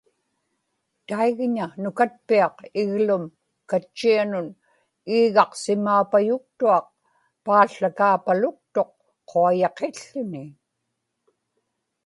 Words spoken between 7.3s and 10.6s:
paałłakaapaluktuq quayaqił̣ł̣uni